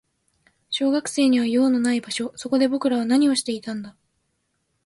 [0.71, 2.33] 小学生には用のない場所。
[2.35, 3.95] そこで僕らは何をしていたんだ。